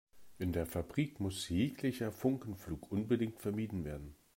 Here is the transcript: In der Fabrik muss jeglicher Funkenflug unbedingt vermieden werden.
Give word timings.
In 0.39 0.51
der 0.51 0.65
Fabrik 0.65 1.19
muss 1.19 1.47
jeglicher 1.47 2.11
Funkenflug 2.11 2.91
unbedingt 2.91 3.39
vermieden 3.39 3.85
werden. 3.85 4.15